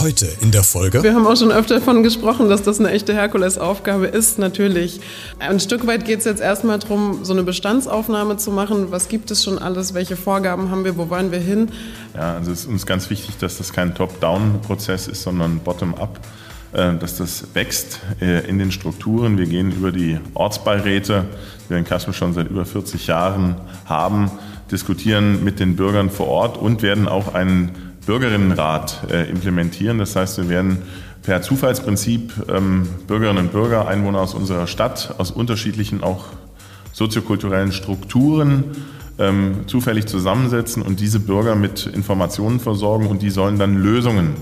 Heute 0.00 0.28
in 0.40 0.52
der 0.52 0.62
Folge. 0.62 1.02
Wir 1.02 1.12
haben 1.12 1.26
auch 1.26 1.36
schon 1.36 1.50
öfter 1.50 1.80
davon 1.80 2.04
gesprochen, 2.04 2.48
dass 2.48 2.62
das 2.62 2.78
eine 2.78 2.90
echte 2.90 3.14
Herkulesaufgabe 3.14 4.06
ist, 4.06 4.38
natürlich. 4.38 5.00
Ein 5.40 5.58
Stück 5.58 5.88
weit 5.88 6.04
geht 6.04 6.20
es 6.20 6.24
jetzt 6.24 6.40
erstmal 6.40 6.78
darum, 6.78 7.24
so 7.24 7.32
eine 7.32 7.42
Bestandsaufnahme 7.42 8.36
zu 8.36 8.52
machen. 8.52 8.92
Was 8.92 9.08
gibt 9.08 9.32
es 9.32 9.42
schon 9.42 9.58
alles? 9.58 9.94
Welche 9.94 10.14
Vorgaben 10.16 10.70
haben 10.70 10.84
wir? 10.84 10.96
Wo 10.96 11.10
wollen 11.10 11.32
wir 11.32 11.40
hin? 11.40 11.70
Ja, 12.14 12.36
also 12.36 12.52
es 12.52 12.60
ist 12.60 12.66
uns 12.68 12.86
ganz 12.86 13.10
wichtig, 13.10 13.38
dass 13.38 13.58
das 13.58 13.72
kein 13.72 13.94
Top-Down-Prozess 13.94 15.08
ist, 15.08 15.22
sondern 15.22 15.58
Bottom-up 15.58 16.20
äh, 16.72 16.94
dass 16.94 17.16
das 17.16 17.44
wächst 17.54 18.00
äh, 18.20 18.46
in 18.46 18.58
den 18.58 18.70
Strukturen. 18.70 19.38
Wir 19.38 19.46
gehen 19.46 19.72
über 19.72 19.90
die 19.90 20.20
Ortsbeiräte, 20.34 21.24
die 21.64 21.70
wir 21.70 21.78
in 21.78 21.84
Kassel 21.84 22.12
schon 22.12 22.34
seit 22.34 22.50
über 22.50 22.66
40 22.66 23.06
Jahren 23.06 23.56
haben, 23.86 24.30
diskutieren 24.70 25.44
mit 25.44 25.60
den 25.60 25.76
Bürgern 25.76 26.10
vor 26.10 26.28
Ort 26.28 26.58
und 26.58 26.82
werden 26.82 27.08
auch 27.08 27.34
einen 27.34 27.70
Bürgerinnenrat 28.06 29.08
äh, 29.10 29.28
implementieren. 29.30 29.98
Das 29.98 30.16
heißt, 30.16 30.38
wir 30.38 30.48
werden 30.48 30.78
per 31.22 31.42
Zufallsprinzip 31.42 32.32
ähm, 32.48 32.88
Bürgerinnen 33.06 33.44
und 33.44 33.52
Bürger, 33.52 33.86
Einwohner 33.88 34.20
aus 34.20 34.34
unserer 34.34 34.66
Stadt, 34.66 35.14
aus 35.18 35.30
unterschiedlichen 35.30 36.02
auch 36.02 36.26
soziokulturellen 36.92 37.72
Strukturen 37.72 38.64
ähm, 39.18 39.66
zufällig 39.66 40.06
zusammensetzen 40.06 40.82
und 40.82 41.00
diese 41.00 41.20
Bürger 41.20 41.54
mit 41.54 41.86
Informationen 41.86 42.60
versorgen 42.60 43.06
und 43.06 43.22
die 43.22 43.30
sollen 43.30 43.58
dann 43.58 43.76
Lösungen 43.76 44.34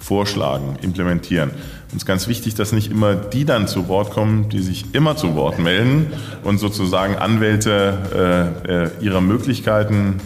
vorschlagen, 0.00 0.76
implementieren. 0.82 1.52
Uns 1.92 2.04
ganz 2.04 2.26
wichtig, 2.26 2.54
dass 2.56 2.72
nicht 2.72 2.90
immer 2.90 3.14
die 3.14 3.44
dann 3.44 3.68
zu 3.68 3.86
Wort 3.86 4.10
kommen, 4.10 4.48
die 4.48 4.60
sich 4.60 4.94
immer 4.94 5.16
zu 5.16 5.34
Wort 5.36 5.58
melden 5.58 6.12
und 6.42 6.58
sozusagen 6.58 7.16
Anwälte 7.16 8.52
äh, 8.66 8.84
äh 8.84 8.90
ihrer 9.00 9.20
Möglichkeiten 9.20 10.20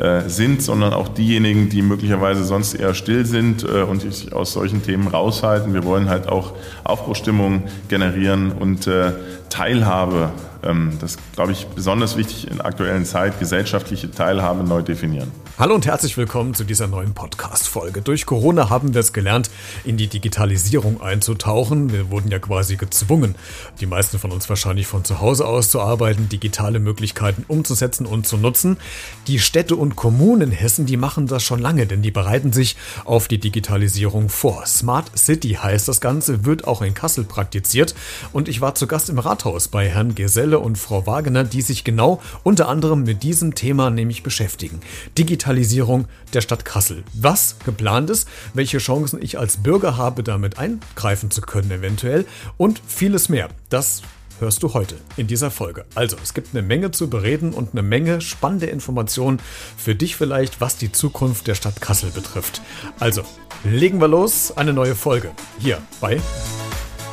äh, 0.00 0.30
sind, 0.30 0.62
sondern 0.62 0.94
auch 0.94 1.08
diejenigen, 1.08 1.68
die 1.68 1.82
möglicherweise 1.82 2.44
sonst 2.44 2.72
eher 2.72 2.94
still 2.94 3.26
sind 3.26 3.64
äh, 3.64 3.82
und 3.82 4.00
sich 4.00 4.32
aus 4.32 4.54
solchen 4.54 4.82
Themen 4.82 5.08
raushalten. 5.08 5.74
Wir 5.74 5.84
wollen 5.84 6.08
halt 6.08 6.26
auch 6.26 6.54
Aufbruchstimmung 6.84 7.64
generieren 7.88 8.50
und 8.52 8.86
äh, 8.86 9.12
Teilhabe, 9.50 10.30
das 10.62 11.16
glaube 11.34 11.52
ich 11.52 11.66
besonders 11.68 12.16
wichtig 12.16 12.48
in 12.48 12.58
der 12.58 12.66
aktuellen 12.66 13.04
Zeit, 13.04 13.38
gesellschaftliche 13.38 14.10
Teilhabe 14.10 14.62
neu 14.62 14.82
definieren. 14.82 15.32
Hallo 15.58 15.74
und 15.74 15.84
herzlich 15.84 16.16
willkommen 16.16 16.54
zu 16.54 16.64
dieser 16.64 16.86
neuen 16.86 17.12
Podcast-Folge. 17.12 18.00
Durch 18.00 18.24
Corona 18.24 18.70
haben 18.70 18.94
wir 18.94 19.00
es 19.00 19.12
gelernt, 19.12 19.50
in 19.84 19.98
die 19.98 20.06
Digitalisierung 20.06 21.02
einzutauchen. 21.02 21.92
Wir 21.92 22.10
wurden 22.10 22.30
ja 22.30 22.38
quasi 22.38 22.76
gezwungen, 22.76 23.34
die 23.78 23.84
meisten 23.84 24.18
von 24.18 24.32
uns 24.32 24.48
wahrscheinlich 24.48 24.86
von 24.86 25.04
zu 25.04 25.20
Hause 25.20 25.46
aus 25.46 25.68
zu 25.68 25.80
arbeiten, 25.80 26.30
digitale 26.30 26.78
Möglichkeiten 26.78 27.44
umzusetzen 27.46 28.06
und 28.06 28.26
zu 28.26 28.38
nutzen. 28.38 28.78
Die 29.26 29.38
Städte 29.38 29.76
und 29.76 29.96
Kommunen 29.96 30.50
Hessen, 30.50 30.86
die 30.86 30.96
machen 30.96 31.26
das 31.26 31.42
schon 31.42 31.60
lange, 31.60 31.86
denn 31.86 32.00
die 32.00 32.10
bereiten 32.10 32.54
sich 32.54 32.76
auf 33.04 33.28
die 33.28 33.38
Digitalisierung 33.38 34.30
vor. 34.30 34.64
Smart 34.64 35.10
City 35.18 35.58
heißt 35.62 35.88
das 35.88 36.00
Ganze, 36.00 36.46
wird 36.46 36.66
auch 36.66 36.80
in 36.80 36.94
Kassel 36.94 37.24
praktiziert. 37.24 37.94
Und 38.32 38.48
ich 38.48 38.62
war 38.62 38.74
zu 38.74 38.86
Gast 38.86 39.10
im 39.10 39.18
Rathaus 39.18 39.68
bei 39.68 39.88
Herrn 39.90 40.14
Geselle 40.50 40.64
und 40.64 40.78
Frau 40.78 41.06
Wagener, 41.06 41.44
die 41.44 41.62
sich 41.62 41.84
genau 41.84 42.20
unter 42.42 42.68
anderem 42.68 43.04
mit 43.04 43.22
diesem 43.22 43.54
Thema 43.54 43.90
nämlich 43.90 44.22
beschäftigen. 44.22 44.80
Digital 45.16 45.30
Digitalisierung 45.40 46.06
der 46.34 46.40
Stadt 46.40 46.64
Kassel. 46.64 47.04
Was 47.14 47.56
geplant 47.64 48.10
ist, 48.10 48.28
welche 48.52 48.78
Chancen 48.78 49.22
ich 49.22 49.38
als 49.38 49.58
Bürger 49.58 49.96
habe, 49.96 50.22
damit 50.22 50.58
eingreifen 50.58 51.30
zu 51.30 51.40
können 51.40 51.70
eventuell 51.70 52.26
und 52.56 52.82
vieles 52.86 53.28
mehr. 53.28 53.48
Das 53.68 54.02
hörst 54.40 54.62
du 54.62 54.74
heute 54.74 54.96
in 55.16 55.28
dieser 55.28 55.50
Folge. 55.50 55.86
Also, 55.94 56.16
es 56.22 56.34
gibt 56.34 56.48
eine 56.52 56.62
Menge 56.62 56.90
zu 56.90 57.08
bereden 57.08 57.52
und 57.52 57.72
eine 57.72 57.82
Menge 57.82 58.20
spannende 58.20 58.66
Informationen 58.66 59.40
für 59.76 59.94
dich 59.94 60.16
vielleicht, 60.16 60.60
was 60.60 60.76
die 60.76 60.90
Zukunft 60.92 61.46
der 61.46 61.54
Stadt 61.54 61.80
Kassel 61.80 62.10
betrifft. 62.10 62.60
Also, 62.98 63.22
legen 63.64 64.00
wir 64.00 64.08
los, 64.08 64.52
eine 64.56 64.72
neue 64.72 64.94
Folge 64.94 65.30
hier 65.58 65.78
bei 66.00 66.20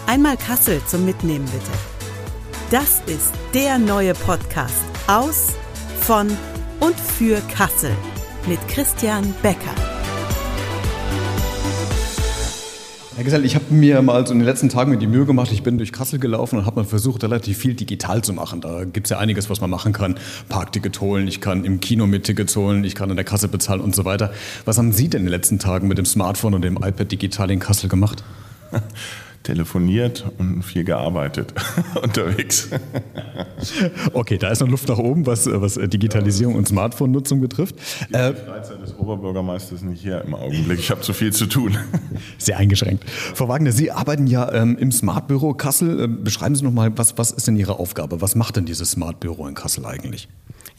Einmal 0.08 0.38
Kassel 0.38 0.82
zum 0.88 1.06
Mitnehmen 1.06 1.46
bitte. 1.46 1.97
Das 2.70 3.02
ist 3.06 3.32
der 3.54 3.80
neue 3.80 4.14
Podcast 4.14 4.74
aus, 5.08 5.54
von 6.02 6.28
und 6.82 7.00
für 7.00 7.40
Kassel 7.56 7.92
mit 8.46 8.60
Christian 8.68 9.34
Becker. 9.42 9.74
Herr 13.16 13.24
Gesell, 13.24 13.46
ich 13.46 13.56
habe 13.56 13.74
mir 13.74 14.02
mal 14.02 14.28
so 14.28 14.34
in 14.34 14.40
den 14.40 14.46
letzten 14.46 14.68
Tagen 14.68 15.00
die 15.00 15.08
Mühe 15.08 15.26
gemacht, 15.26 15.54
ich 15.54 15.64
bin 15.64 15.78
durch 15.78 15.94
Kassel 15.94 16.20
gelaufen 16.20 16.60
und 16.60 16.66
habe 16.66 16.82
mal 16.82 16.86
versucht, 16.86 17.24
relativ 17.24 17.58
viel 17.58 17.74
digital 17.74 18.22
zu 18.22 18.34
machen. 18.34 18.60
Da 18.60 18.84
gibt 18.84 19.08
es 19.08 19.12
ja 19.12 19.18
einiges, 19.18 19.50
was 19.50 19.62
man 19.62 19.70
machen 19.70 19.94
kann. 19.94 20.20
Parkticket 20.50 21.00
holen, 21.00 21.26
ich 21.30 21.40
kann 21.40 21.64
im 21.64 21.80
Kino 21.80 22.06
mit 22.06 22.26
Tickets 22.26 22.54
holen, 22.58 22.84
ich 22.84 22.96
kann 22.96 23.10
an 23.10 23.16
der 23.16 23.24
Kasse 23.24 23.48
bezahlen 23.48 23.80
und 23.80 23.96
so 23.96 24.04
weiter. 24.04 24.34
Was 24.66 24.78
haben 24.78 24.92
Sie 24.92 25.08
denn 25.08 25.22
in 25.22 25.28
den 25.28 25.32
letzten 25.32 25.58
Tagen 25.58 25.88
mit 25.88 25.98
dem 25.98 26.06
Smartphone 26.06 26.54
und 26.54 26.64
dem 26.64 26.76
iPad 26.76 27.10
digital 27.10 27.50
in 27.50 27.62
Kassel 27.62 27.88
gemacht? 27.88 28.26
telefoniert 29.48 30.26
und 30.38 30.62
viel 30.62 30.84
gearbeitet 30.84 31.54
unterwegs. 32.04 32.70
okay, 34.12 34.38
da 34.38 34.50
ist 34.50 34.60
noch 34.60 34.68
Luft 34.68 34.90
nach 34.90 34.98
oben, 34.98 35.26
was, 35.26 35.48
was 35.50 35.76
Digitalisierung 35.76 36.56
und 36.56 36.68
Smartphone-Nutzung 36.68 37.40
betrifft. 37.40 37.76
Die 38.10 38.14
äh, 38.14 38.34
Freizeit 38.34 38.82
des 38.82 38.94
Oberbürgermeisters 38.98 39.84
nicht 39.84 40.02
hier 40.02 40.22
im 40.22 40.36
Augenblick. 40.36 40.80
Ich 40.80 40.92
habe 40.92 41.00
zu 41.00 41.14
viel 41.14 41.32
zu 41.32 41.46
tun. 41.46 41.78
Sehr 42.38 42.58
eingeschränkt. 42.58 43.10
Frau 43.10 43.48
Wagner, 43.48 43.72
Sie 43.72 43.90
arbeiten 43.90 44.28
ja 44.28 44.52
ähm, 44.52 44.78
im 44.78 44.92
Smartbüro 44.92 45.54
Kassel. 45.54 46.04
Äh, 46.04 46.08
beschreiben 46.08 46.56
Sie 46.56 46.66
noch 46.66 46.74
mal, 46.74 46.98
was, 46.98 47.18
was 47.18 47.32
ist 47.32 47.48
denn 47.48 47.56
Ihre 47.56 47.80
Aufgabe? 47.80 48.20
Was 48.20 48.36
macht 48.36 48.58
denn 48.58 48.66
dieses 48.66 48.92
Smartbüro 48.92 49.48
in 49.48 49.56
Kassel 49.56 49.86
eigentlich? 49.86 50.28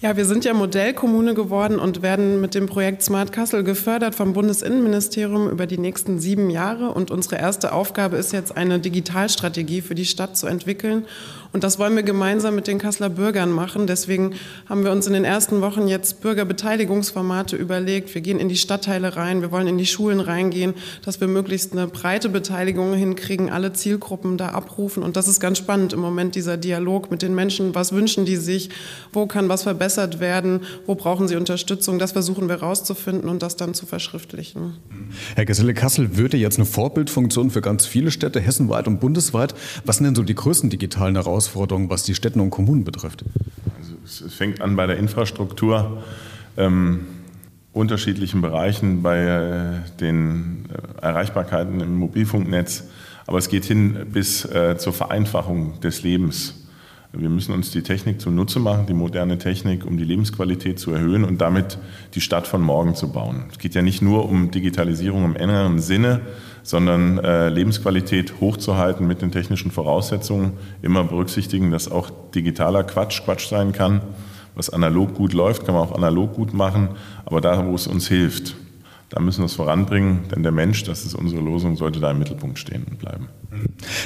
Ja, 0.01 0.17
wir 0.17 0.27
sind 0.27 0.45
ja 0.45 0.55
Modellkommune 0.55 1.35
geworden 1.35 1.81
und 1.81 2.03
werden 2.03 2.41
mit 2.41 2.55
dem 2.55 2.67
Projekt 2.67 3.03
Smart 3.03 3.33
Kassel 3.33 3.65
gefördert 3.65 4.15
vom 4.15 4.33
Bundesinnenministerium 4.33 5.51
über 5.51 5.67
die 5.67 5.77
nächsten 5.77 6.21
sieben 6.21 6.51
Jahre. 6.51 6.93
Und 6.93 7.11
unsere 7.11 7.35
erste 7.39 7.73
Aufgabe 7.73 8.17
ist 8.17 8.33
jetzt, 8.33 8.57
eine 8.57 8.79
Digitalstrategie 8.79 9.81
für 9.81 9.97
die 9.97 10.05
Stadt 10.05 10.37
zu 10.37 10.47
entwickeln 10.47 11.05
und 11.53 11.65
das 11.65 11.79
wollen 11.79 11.97
wir 11.97 12.03
gemeinsam 12.03 12.55
mit 12.55 12.67
den 12.67 12.79
Kasseler 12.79 13.09
Bürgern 13.09 13.51
machen. 13.51 13.87
Deswegen 13.87 14.35
haben 14.69 14.85
wir 14.85 14.93
uns 14.93 15.07
in 15.07 15.15
den 15.15 15.25
ersten 15.25 15.63
Wochen 15.63 15.89
jetzt 15.89 16.21
Bürgerbeteiligungsformate 16.21 17.57
überlegt. 17.57 18.15
Wir 18.15 18.21
gehen 18.21 18.39
in 18.39 18.51
die 18.51 18.57
Stadtteile 18.57 19.17
rein, 19.17 19.41
wir 19.41 19.51
wollen 19.51 19.67
in 19.67 19.79
die 19.79 19.87
Schulen 19.87 20.21
reingehen, 20.21 20.75
dass 21.05 21.23
wir 21.23 21.29
möglichst 21.29 21.73
eine 21.73 21.87
breite 21.87 22.29
Beteiligung 22.29 22.93
hinkriegen, 22.93 23.49
alle 23.49 23.73
Zielgruppen 23.73 24.37
da 24.37 24.51
abrufen. 24.51 25.03
Und 25.03 25.17
das 25.17 25.27
ist 25.27 25.41
ganz 25.41 25.57
spannend 25.57 25.95
im 25.95 26.01
Moment, 26.01 26.35
dieser 26.35 26.59
Dialog 26.59 27.11
mit 27.11 27.23
den 27.23 27.35
Menschen. 27.35 27.75
Was 27.75 27.93
wünschen 27.93 28.27
die 28.27 28.37
sich? 28.37 28.69
Wo 29.15 29.27
kann 29.27 29.49
was 29.49 29.63
verbessert 29.63 30.21
werden? 30.21 30.61
Wo 30.85 30.97
brauchen 30.97 31.29
sie 31.29 31.37
Unterstützung? 31.37 31.99
Das 31.99 32.13
versuchen 32.13 32.51
wir 32.51 32.57
rauszufinden 32.57 33.29
und 33.29 33.43
das 33.43 33.57
dann 33.57 33.73
zu 33.73 33.87
verschriftlichen. 33.87 34.75
Herr 35.35 35.47
Geselle, 35.47 35.73
Kassel 35.73 36.19
würde 36.19 36.37
jetzt 36.37 36.59
eine 36.59 36.67
Vorbildfunktion 36.67 37.51
für 37.51 37.63
ganz 37.63 37.87
viele 37.87 38.11
Städte, 38.11 38.39
hessenweit 38.39 38.87
und 38.87 39.01
bundesweit. 39.01 39.55
Was 39.87 39.97
sind 39.97 40.05
denn 40.05 40.15
so 40.15 40.23
die 40.23 40.35
größten 40.35 40.69
digitalen 40.69 41.15
Herausforderungen? 41.15 41.38
Herausforderungen, 41.39 41.89
was 41.89 42.03
die 42.03 42.15
Städte 42.15 42.41
und 42.41 42.51
Kommunen 42.51 42.83
betrifft? 42.83 43.25
Also 43.79 43.95
es 44.05 44.35
fängt 44.35 44.61
an 44.61 44.75
bei 44.75 44.87
der 44.87 44.97
Infrastruktur. 44.97 46.03
Ähm, 46.57 47.07
unterschiedlichen 47.73 48.41
Bereichen 48.41 49.03
bei 49.03 49.19
äh, 49.21 49.99
den 50.01 50.65
äh, 50.69 51.03
Erreichbarkeiten 51.03 51.81
im 51.81 51.97
Mobilfunknetz, 51.97 52.85
aber 53.27 53.39
es 53.39 53.49
geht 53.49 53.65
hin 53.65 54.07
bis 54.13 54.45
äh, 54.47 54.77
zur 54.79 54.93
Vereinfachung 54.93 55.79
des 55.81 56.03
Lebens. 56.03 56.68
Wir 57.13 57.31
müssen 57.31 57.55
uns 57.55 57.71
die 57.71 57.81
Technik 57.81 58.21
zunutze 58.21 58.61
machen, 58.61 58.85
die 58.87 58.93
moderne 58.93 59.39
Technik, 59.39 59.87
um 59.87 59.97
die 59.97 60.05
Lebensqualität 60.05 60.79
zu 60.79 60.93
erhöhen 60.93 61.25
und 61.25 61.41
damit 61.41 61.79
die 62.15 62.21
Stadt 62.21 62.47
von 62.47 62.61
morgen 62.61 62.95
zu 62.95 63.11
bauen. 63.11 63.45
Es 63.51 63.59
geht 63.59 63.75
ja 63.75 63.81
nicht 63.81 64.03
nur 64.03 64.29
um 64.29 64.51
Digitalisierung 64.51 65.25
im 65.25 65.35
engeren 65.35 65.79
Sinne, 65.79 66.21
sondern 66.63 67.17
äh, 67.19 67.49
Lebensqualität 67.49 68.35
hochzuhalten 68.41 69.07
mit 69.07 69.23
den 69.23 69.33
technischen 69.33 69.71
Voraussetzungen. 69.71 70.53
Immer 70.83 71.03
berücksichtigen, 71.03 71.71
dass 71.71 71.91
auch 71.91 72.11
digitaler 72.35 72.85
Quatsch 72.85 73.23
Quatsch 73.25 73.49
sein 73.49 73.73
kann. 73.73 74.03
Was 74.55 74.69
analog 74.69 75.15
gut 75.15 75.33
läuft, 75.33 75.65
kann 75.65 75.75
man 75.75 75.85
auch 75.85 75.95
analog 75.95 76.35
gut 76.35 76.53
machen, 76.53 76.91
aber 77.25 77.41
da, 77.41 77.65
wo 77.65 77.75
es 77.75 77.87
uns 77.87 78.07
hilft, 78.09 78.55
da 79.11 79.21
müssen 79.21 79.41
wir 79.41 79.47
es 79.47 79.55
voranbringen, 79.55 80.21
denn 80.31 80.43
der 80.43 80.53
Mensch, 80.53 80.85
das 80.85 81.05
ist 81.05 81.15
unsere 81.15 81.41
Losung, 81.41 81.77
sollte 81.77 81.99
da 81.99 82.11
im 82.11 82.19
Mittelpunkt 82.19 82.59
stehen 82.59 82.85
und 82.91 82.99
bleiben. 82.99 83.29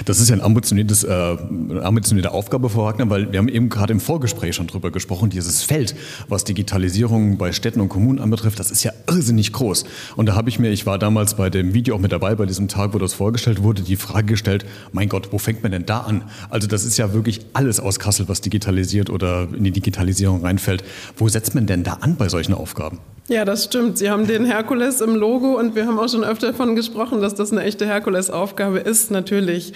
Das 0.05 0.21
ist 0.21 0.31
ja 0.31 0.37
ein 0.37 0.41
ambitioniertes, 0.41 1.03
äh, 1.03 1.09
eine 1.11 1.83
ambitionierte 1.83 2.31
Aufgabe, 2.31 2.69
Frau 2.69 2.85
Wagner, 2.85 3.11
weil 3.11 3.33
wir 3.33 3.41
haben 3.41 3.49
eben 3.49 3.69
gerade 3.69 3.93
im 3.93 3.99
Vorgespräch 3.99 4.55
schon 4.55 4.69
drüber 4.69 4.93
gesprochen, 4.93 5.31
dieses 5.31 5.65
Feld, 5.65 5.97
was 6.29 6.45
Digitalisierung 6.45 7.37
bei 7.37 7.51
Städten 7.51 7.81
und 7.81 7.89
Kommunen 7.89 8.21
anbetrifft, 8.21 8.61
das 8.61 8.71
ist 8.71 8.85
ja 8.85 8.93
irrsinnig 9.09 9.53
groß. 9.53 9.85
Und 10.15 10.27
da 10.27 10.37
habe 10.37 10.49
ich 10.49 10.61
mir, 10.61 10.71
ich 10.71 10.87
war 10.87 11.01
damals 11.01 11.35
bei 11.35 11.51
dem 11.51 11.75
Video 11.75 11.97
auch 11.97 12.01
mit 12.01 12.13
dabei, 12.13 12.37
bei 12.37 12.47
diesem 12.47 12.69
Tag, 12.69 12.95
wo 12.95 12.99
das 12.99 13.15
vorgestellt 13.15 13.63
wurde, 13.63 13.83
die 13.83 13.97
Frage 13.97 14.27
gestellt, 14.27 14.65
mein 14.93 15.09
Gott, 15.09 15.33
wo 15.33 15.39
fängt 15.39 15.65
man 15.65 15.73
denn 15.73 15.85
da 15.85 16.01
an? 16.01 16.23
Also 16.49 16.69
das 16.69 16.85
ist 16.85 16.97
ja 16.97 17.13
wirklich 17.13 17.41
alles 17.55 17.81
aus 17.81 17.99
Kassel, 17.99 18.29
was 18.29 18.41
digitalisiert 18.41 19.11
oder 19.11 19.49
in 19.53 19.65
die 19.65 19.73
Digitalisierung 19.73 20.43
reinfällt. 20.43 20.85
Wo 21.17 21.29
setzt 21.29 21.57
man 21.57 21.67
denn 21.67 21.83
da 21.83 21.95
an 21.95 22.15
bei 22.17 22.29
solchen 22.29 22.55
Aufgaben? 22.55 23.01
Ja, 23.29 23.45
das 23.45 23.65
stimmt. 23.65 23.99
Sie 23.99 24.11
haben 24.11 24.27
den 24.27 24.45
Herkules 24.45 24.92
im 25.01 25.15
Logo 25.17 25.59
und 25.59 25.75
wir 25.75 25.87
haben 25.87 25.99
auch 25.99 26.09
schon 26.09 26.25
öfter 26.25 26.49
davon 26.49 26.77
gesprochen, 26.77 27.21
dass 27.21 27.35
das 27.35 27.53
eine 27.53 27.63
echte 27.63 27.87
Herkulesaufgabe 27.87 28.79
ist, 28.79 29.11
natürlich. 29.11 29.73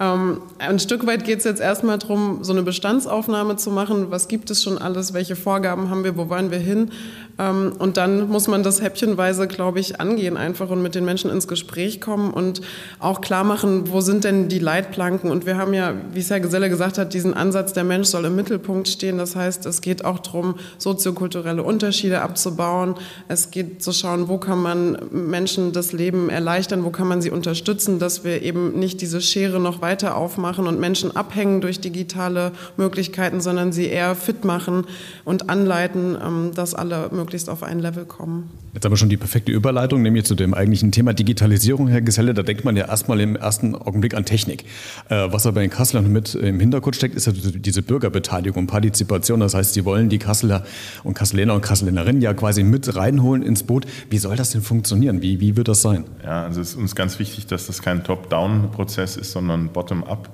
Ähm, 0.00 0.40
ein 0.58 0.78
Stück 0.78 1.06
weit 1.06 1.24
geht 1.24 1.40
es 1.40 1.44
jetzt 1.44 1.60
erstmal 1.60 1.98
darum, 1.98 2.42
so 2.42 2.52
eine 2.52 2.62
Bestandsaufnahme 2.62 3.56
zu 3.56 3.70
machen. 3.70 4.10
Was 4.10 4.28
gibt 4.28 4.50
es 4.50 4.62
schon 4.62 4.78
alles? 4.78 5.12
Welche 5.12 5.36
Vorgaben 5.36 5.90
haben 5.90 6.04
wir? 6.04 6.16
Wo 6.16 6.30
wollen 6.30 6.50
wir 6.50 6.58
hin? 6.58 6.90
Ähm, 7.38 7.74
und 7.78 7.98
dann 7.98 8.30
muss 8.30 8.48
man 8.48 8.62
das 8.62 8.80
häppchenweise, 8.80 9.46
glaube 9.46 9.78
ich, 9.78 10.00
angehen 10.00 10.38
einfach 10.38 10.70
und 10.70 10.80
mit 10.80 10.94
den 10.94 11.04
Menschen 11.04 11.30
ins 11.30 11.46
Gespräch 11.46 12.00
kommen 12.00 12.32
und 12.32 12.62
auch 12.98 13.20
klar 13.20 13.44
machen, 13.44 13.92
wo 13.92 14.00
sind 14.00 14.24
denn 14.24 14.48
die 14.48 14.58
Leitplanken? 14.58 15.30
Und 15.30 15.44
wir 15.44 15.58
haben 15.58 15.74
ja, 15.74 15.92
wie 16.14 16.20
es 16.20 16.30
Herr 16.30 16.40
Geselle 16.40 16.70
gesagt 16.70 16.96
hat, 16.96 17.12
diesen 17.12 17.34
Ansatz, 17.34 17.74
der 17.74 17.84
Mensch 17.84 18.08
soll 18.08 18.24
im 18.24 18.36
Mittelpunkt 18.36 18.88
stehen. 18.88 19.18
Das 19.18 19.36
heißt, 19.36 19.66
es 19.66 19.82
geht 19.82 20.06
auch 20.06 20.20
darum, 20.20 20.54
soziokulturelle 20.78 21.62
Unterschiede 21.62 22.22
abzubauen. 22.22 22.94
Es 23.28 23.50
geht 23.50 23.82
zu 23.82 23.92
schauen, 23.92 24.28
wo 24.28 24.38
kann 24.38 24.62
man 24.62 24.96
Menschen 25.10 25.72
das 25.72 25.92
Leben 25.92 26.30
erleichtern, 26.30 26.84
wo 26.84 26.90
kann 26.90 27.06
man 27.06 27.20
sie 27.20 27.30
unterstützen, 27.30 27.98
dass 27.98 28.24
wir 28.24 28.40
eben 28.40 28.78
nicht 28.78 29.02
diese 29.02 29.20
Schere 29.20 29.60
noch 29.60 29.82
weiter 29.82 29.89
aufmachen 30.14 30.66
und 30.66 30.78
Menschen 30.78 31.14
abhängen 31.16 31.60
durch 31.60 31.80
digitale 31.80 32.52
Möglichkeiten, 32.76 33.40
sondern 33.40 33.72
sie 33.72 33.86
eher 33.86 34.14
fit 34.14 34.44
machen 34.44 34.86
und 35.24 35.50
anleiten, 35.50 36.16
ähm, 36.22 36.52
dass 36.54 36.74
alle 36.74 37.08
möglichst 37.12 37.50
auf 37.50 37.62
ein 37.62 37.80
Level 37.80 38.04
kommen. 38.04 38.50
Jetzt 38.72 38.84
haben 38.84 38.92
wir 38.92 38.96
schon 38.96 39.08
die 39.08 39.16
perfekte 39.16 39.50
Überleitung, 39.50 40.02
nämlich 40.02 40.24
zu 40.24 40.36
dem 40.36 40.54
eigentlichen 40.54 40.92
Thema 40.92 41.12
Digitalisierung, 41.12 41.88
Herr 41.88 42.02
Geselle. 42.02 42.34
Da 42.34 42.42
denkt 42.42 42.64
man 42.64 42.76
ja 42.76 42.86
erstmal 42.86 43.20
im 43.20 43.34
ersten 43.34 43.74
Augenblick 43.74 44.14
an 44.14 44.24
Technik. 44.24 44.64
Äh, 45.08 45.26
was 45.32 45.44
aber 45.46 45.62
in 45.62 45.70
Kassel 45.70 46.00
mit 46.02 46.36
im 46.36 46.60
Hintergrund 46.60 46.94
steckt, 46.94 47.16
ist 47.16 47.26
ja 47.26 47.32
diese 47.34 47.82
Bürgerbeteiligung, 47.82 48.68
Partizipation. 48.68 49.40
Das 49.40 49.54
heißt, 49.54 49.74
Sie 49.74 49.84
wollen 49.84 50.08
die 50.08 50.18
Kasseler 50.18 50.64
und 51.02 51.14
Kasseler 51.14 51.52
und 51.52 51.62
Kasselerinnen 51.62 52.22
ja 52.22 52.32
quasi 52.32 52.62
mit 52.62 52.94
reinholen 52.94 53.42
ins 53.42 53.64
Boot. 53.64 53.86
Wie 54.08 54.18
soll 54.18 54.36
das 54.36 54.50
denn 54.50 54.62
funktionieren? 54.62 55.20
Wie, 55.20 55.40
wie 55.40 55.56
wird 55.56 55.66
das 55.66 55.82
sein? 55.82 56.04
Ja, 56.22 56.44
also 56.44 56.60
es 56.60 56.70
ist 56.70 56.76
uns 56.76 56.94
ganz 56.94 57.18
wichtig, 57.18 57.46
dass 57.46 57.66
das 57.66 57.82
kein 57.82 58.04
Top-Down-Prozess 58.04 59.16
ist, 59.16 59.32
sondern 59.32 59.70
Bottom-up 59.72 60.30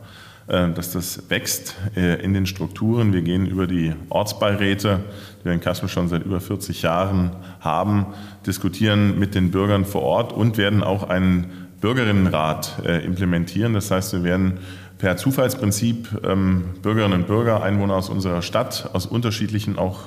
dass 0.46 0.92
das 0.92 1.28
wächst 1.28 1.74
äh, 1.96 2.22
in 2.22 2.32
den 2.32 2.46
Strukturen. 2.46 3.12
Wir 3.12 3.22
gehen 3.22 3.46
über 3.46 3.66
die 3.66 3.94
Ortsbeiräte, 4.10 5.00
die 5.40 5.44
wir 5.46 5.52
in 5.52 5.60
Kassel 5.60 5.88
schon 5.88 6.08
seit 6.08 6.24
über 6.24 6.40
40 6.40 6.82
Jahren 6.82 7.32
haben, 7.60 8.06
diskutieren 8.46 9.18
mit 9.18 9.34
den 9.34 9.50
Bürgern 9.50 9.84
vor 9.84 10.02
Ort 10.02 10.32
und 10.32 10.56
werden 10.56 10.84
auch 10.84 11.08
einen 11.08 11.50
Bürgerinnenrat 11.80 12.82
äh, 12.84 13.04
implementieren. 13.04 13.74
Das 13.74 13.90
heißt, 13.90 14.12
wir 14.12 14.22
werden 14.22 14.58
per 14.98 15.16
Zufallsprinzip 15.16 16.08
ähm, 16.24 16.64
Bürgerinnen 16.80 17.20
und 17.20 17.26
Bürger, 17.26 17.62
Einwohner 17.62 17.94
aus 17.94 18.08
unserer 18.08 18.42
Stadt, 18.42 18.90
aus 18.92 19.06
unterschiedlichen 19.06 19.78
auch 19.78 20.00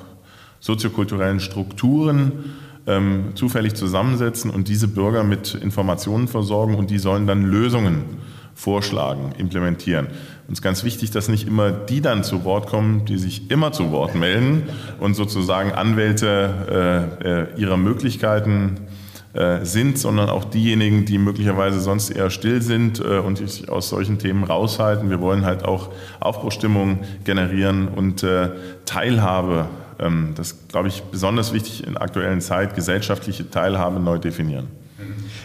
soziokulturellen 0.61 1.39
Strukturen 1.39 2.55
ähm, 2.87 3.31
zufällig 3.35 3.75
zusammensetzen 3.75 4.49
und 4.49 4.67
diese 4.67 4.87
Bürger 4.87 5.23
mit 5.23 5.53
Informationen 5.53 6.27
versorgen 6.27 6.75
und 6.75 6.89
die 6.89 6.99
sollen 6.99 7.27
dann 7.27 7.43
Lösungen 7.43 8.03
vorschlagen, 8.55 9.33
implementieren. 9.37 10.07
Uns 10.47 10.59
ist 10.59 10.63
ganz 10.63 10.83
wichtig, 10.83 11.11
dass 11.11 11.29
nicht 11.29 11.47
immer 11.47 11.71
die 11.71 12.01
dann 12.01 12.23
zu 12.23 12.43
Wort 12.43 12.67
kommen, 12.67 13.05
die 13.05 13.17
sich 13.17 13.51
immer 13.51 13.71
zu 13.71 13.91
Wort 13.91 14.15
melden 14.15 14.63
und 14.99 15.13
sozusagen 15.13 15.71
Anwälte 15.71 17.13
äh, 17.23 17.41
äh 17.43 17.59
ihrer 17.59 17.77
Möglichkeiten 17.77 18.77
äh, 19.31 19.63
sind, 19.63 19.99
sondern 19.99 20.27
auch 20.27 20.43
diejenigen, 20.43 21.05
die 21.05 21.19
möglicherweise 21.19 21.79
sonst 21.79 22.09
eher 22.09 22.31
still 22.31 22.63
sind 22.63 22.99
äh, 22.99 23.19
und 23.19 23.37
sich 23.37 23.69
aus 23.69 23.89
solchen 23.89 24.17
Themen 24.17 24.43
raushalten. 24.43 25.11
Wir 25.11 25.21
wollen 25.21 25.45
halt 25.45 25.63
auch 25.65 25.89
Aufbruchstimmung 26.19 27.01
generieren 27.25 27.89
und 27.89 28.25
Teilhabe, 28.85 29.67
ähm, 29.99 30.33
das 30.35 30.67
glaube 30.67 30.87
ich 30.87 31.03
besonders 31.03 31.53
wichtig 31.53 31.85
in 31.85 31.95
aktuellen 31.95 32.41
Zeit, 32.41 32.73
gesellschaftliche 32.73 33.49
Teilhabe 33.51 33.99
neu 33.99 34.17
definieren. 34.17 34.67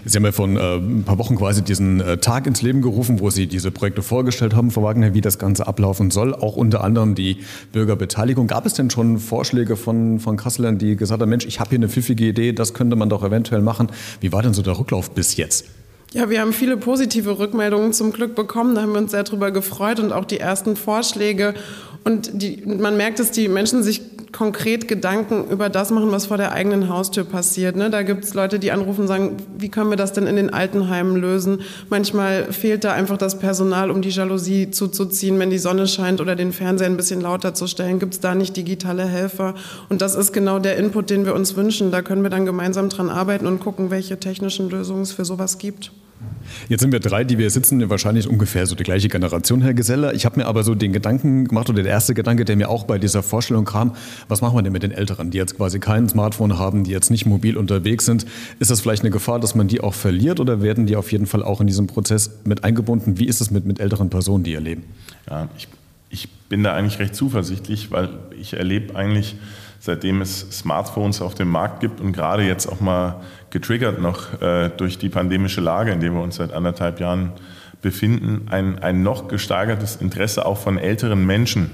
Sie 0.06 0.16
haben 0.16 0.24
ja 0.24 0.32
vor 0.32 0.48
äh, 0.48 0.76
ein 0.76 1.04
paar 1.04 1.18
Wochen 1.18 1.36
quasi 1.36 1.62
diesen 1.62 2.00
äh, 2.00 2.18
Tag 2.18 2.46
ins 2.46 2.60
Leben 2.62 2.82
gerufen, 2.82 3.20
wo 3.20 3.30
Sie 3.30 3.46
diese 3.46 3.70
Projekte 3.70 4.02
vorgestellt 4.02 4.54
haben, 4.54 4.70
Frau 4.70 4.82
Wagner, 4.82 5.14
wie 5.14 5.20
das 5.20 5.38
Ganze 5.38 5.66
ablaufen 5.66 6.10
soll, 6.10 6.34
auch 6.34 6.56
unter 6.56 6.84
anderem 6.84 7.14
die 7.14 7.38
Bürgerbeteiligung. 7.72 8.46
Gab 8.46 8.66
es 8.66 8.74
denn 8.74 8.90
schon 8.90 9.18
Vorschläge 9.18 9.76
von, 9.76 10.20
von 10.20 10.36
Kasselern, 10.36 10.78
die 10.78 10.96
gesagt 10.96 11.22
haben, 11.22 11.30
Mensch, 11.30 11.46
ich 11.46 11.58
habe 11.58 11.70
hier 11.70 11.78
eine 11.78 11.88
pfiffige 11.88 12.26
Idee, 12.26 12.52
das 12.52 12.74
könnte 12.74 12.96
man 12.96 13.08
doch 13.08 13.24
eventuell 13.24 13.62
machen. 13.62 13.88
Wie 14.20 14.32
war 14.32 14.42
denn 14.42 14.52
so 14.52 14.62
der 14.62 14.78
Rücklauf 14.78 15.10
bis 15.10 15.36
jetzt? 15.36 15.66
Ja, 16.14 16.30
wir 16.30 16.40
haben 16.40 16.52
viele 16.52 16.76
positive 16.76 17.40
Rückmeldungen 17.40 17.92
zum 17.92 18.12
Glück 18.12 18.36
bekommen. 18.36 18.76
Da 18.76 18.82
haben 18.82 18.92
wir 18.92 19.00
uns 19.00 19.10
sehr 19.10 19.24
drüber 19.24 19.50
gefreut 19.50 19.98
und 19.98 20.12
auch 20.12 20.24
die 20.24 20.38
ersten 20.38 20.76
Vorschläge. 20.76 21.54
Und 22.04 22.30
die, 22.42 22.62
man 22.66 22.96
merkt, 22.96 23.18
dass 23.18 23.30
die 23.30 23.48
Menschen 23.48 23.82
sich 23.82 24.02
konkret 24.34 24.88
Gedanken 24.88 25.48
über 25.48 25.70
das 25.70 25.90
machen, 25.90 26.10
was 26.10 26.26
vor 26.26 26.36
der 26.36 26.52
eigenen 26.52 26.88
Haustür 26.88 27.24
passiert. 27.24 27.76
Ne? 27.76 27.88
Da 27.88 28.02
gibt 28.02 28.24
es 28.24 28.34
Leute, 28.34 28.58
die 28.58 28.72
anrufen 28.72 29.02
und 29.02 29.06
sagen, 29.06 29.36
wie 29.56 29.68
können 29.68 29.90
wir 29.90 29.96
das 29.96 30.12
denn 30.12 30.26
in 30.26 30.36
den 30.36 30.52
Altenheimen 30.52 31.16
lösen? 31.16 31.62
Manchmal 31.88 32.52
fehlt 32.52 32.84
da 32.84 32.92
einfach 32.92 33.16
das 33.16 33.38
Personal, 33.38 33.90
um 33.90 34.02
die 34.02 34.10
Jalousie 34.10 34.70
zuzuziehen, 34.70 35.38
wenn 35.38 35.50
die 35.50 35.58
Sonne 35.58 35.86
scheint 35.86 36.20
oder 36.20 36.34
den 36.34 36.52
Fernseher 36.52 36.88
ein 36.88 36.96
bisschen 36.96 37.20
lauter 37.20 37.54
zu 37.54 37.68
stellen. 37.68 38.00
Gibt 38.00 38.14
es 38.14 38.20
da 38.20 38.34
nicht 38.34 38.56
digitale 38.56 39.06
Helfer? 39.06 39.54
Und 39.88 40.02
das 40.02 40.16
ist 40.16 40.32
genau 40.32 40.58
der 40.58 40.76
Input, 40.76 41.10
den 41.10 41.24
wir 41.24 41.34
uns 41.34 41.56
wünschen. 41.56 41.92
Da 41.92 42.02
können 42.02 42.22
wir 42.22 42.30
dann 42.30 42.44
gemeinsam 42.44 42.88
dran 42.88 43.08
arbeiten 43.08 43.46
und 43.46 43.60
gucken, 43.60 43.90
welche 43.90 44.18
technischen 44.18 44.68
Lösungen 44.68 45.02
es 45.02 45.12
für 45.12 45.24
sowas 45.24 45.58
gibt. 45.58 45.92
Jetzt 46.68 46.80
sind 46.80 46.92
wir 46.92 47.00
drei, 47.00 47.24
die 47.24 47.38
wir 47.38 47.50
sitzen, 47.50 47.88
wahrscheinlich 47.90 48.28
ungefähr 48.28 48.66
so 48.66 48.74
die 48.74 48.84
gleiche 48.84 49.08
Generation, 49.08 49.62
Herr 49.62 49.74
Geseller. 49.74 50.14
Ich 50.14 50.24
habe 50.24 50.38
mir 50.38 50.46
aber 50.46 50.62
so 50.62 50.74
den 50.74 50.92
Gedanken 50.92 51.46
gemacht, 51.46 51.68
oder 51.68 51.82
der 51.82 51.92
erste 51.92 52.14
Gedanke, 52.14 52.44
der 52.44 52.56
mir 52.56 52.68
auch 52.68 52.84
bei 52.84 52.98
dieser 52.98 53.22
Vorstellung 53.22 53.64
kam, 53.64 53.94
was 54.28 54.40
machen 54.40 54.56
wir 54.56 54.62
denn 54.62 54.72
mit 54.72 54.82
den 54.82 54.92
Älteren, 54.92 55.30
die 55.30 55.38
jetzt 55.38 55.56
quasi 55.56 55.80
kein 55.80 56.08
Smartphone 56.08 56.58
haben, 56.58 56.84
die 56.84 56.90
jetzt 56.90 57.10
nicht 57.10 57.26
mobil 57.26 57.56
unterwegs 57.56 58.04
sind? 58.04 58.26
Ist 58.58 58.70
das 58.70 58.80
vielleicht 58.80 59.02
eine 59.02 59.10
Gefahr, 59.10 59.40
dass 59.40 59.54
man 59.54 59.68
die 59.68 59.80
auch 59.80 59.94
verliert 59.94 60.40
oder 60.40 60.62
werden 60.62 60.86
die 60.86 60.96
auf 60.96 61.12
jeden 61.12 61.26
Fall 61.26 61.42
auch 61.42 61.60
in 61.60 61.66
diesem 61.66 61.86
Prozess 61.86 62.30
mit 62.44 62.64
eingebunden? 62.64 63.18
Wie 63.18 63.26
ist 63.26 63.40
es 63.40 63.50
mit, 63.50 63.64
mit 63.66 63.80
älteren 63.80 64.10
Personen, 64.10 64.44
die 64.44 64.52
ihr 64.52 64.60
leben? 64.60 64.84
Ja, 65.28 65.48
ich, 65.56 65.68
ich 66.10 66.28
bin 66.48 66.62
da 66.62 66.74
eigentlich 66.74 66.98
recht 66.98 67.14
zuversichtlich, 67.14 67.90
weil 67.90 68.10
ich 68.40 68.54
erlebe 68.54 68.94
eigentlich 68.94 69.36
seitdem 69.84 70.22
es 70.22 70.46
Smartphones 70.50 71.20
auf 71.20 71.34
dem 71.34 71.50
Markt 71.50 71.80
gibt 71.80 72.00
und 72.00 72.12
gerade 72.12 72.42
jetzt 72.42 72.66
auch 72.66 72.80
mal 72.80 73.20
getriggert 73.50 74.00
noch 74.00 74.40
äh, 74.40 74.70
durch 74.74 74.96
die 74.96 75.10
pandemische 75.10 75.60
Lage, 75.60 75.92
in 75.92 76.00
der 76.00 76.14
wir 76.14 76.22
uns 76.22 76.36
seit 76.36 76.54
anderthalb 76.54 77.00
Jahren 77.00 77.32
befinden, 77.82 78.46
ein, 78.50 78.78
ein 78.78 79.02
noch 79.02 79.28
gesteigertes 79.28 79.96
Interesse 79.96 80.46
auch 80.46 80.56
von 80.56 80.78
älteren 80.78 81.26
Menschen, 81.26 81.70